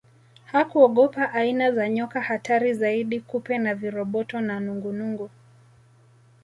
[0.45, 5.29] Hakuogopa aina za nyoka hatari zaidi kupe na viroboto na nungunungu